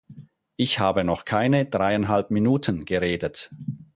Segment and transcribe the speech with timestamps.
[0.55, 3.51] Ich habe noch keine dreieinhalb Minuten geredet!